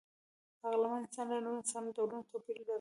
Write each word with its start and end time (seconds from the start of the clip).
عقلمن 0.63 0.99
انسانان 1.03 1.29
له 1.41 1.43
نورو 1.45 1.59
انساني 1.61 1.91
ډولونو 1.97 2.29
توپیر 2.31 2.55
درلود. 2.61 2.69